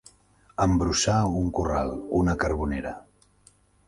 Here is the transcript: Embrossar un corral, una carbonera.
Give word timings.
Embrossar 0.63 1.17
un 1.41 1.51
corral, 1.59 1.93
una 2.21 2.35
carbonera. 2.45 2.95